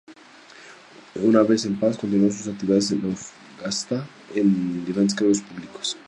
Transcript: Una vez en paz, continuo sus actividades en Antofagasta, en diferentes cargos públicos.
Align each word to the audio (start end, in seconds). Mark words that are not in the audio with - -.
Una 1.21 1.43
vez 1.43 1.63
en 1.67 1.79
paz, 1.79 1.95
continuo 1.95 2.31
sus 2.31 2.47
actividades 2.47 2.89
en 2.91 3.01
Antofagasta, 3.05 4.03
en 4.33 4.83
diferentes 4.83 5.13
cargos 5.15 5.41
públicos. 5.41 5.95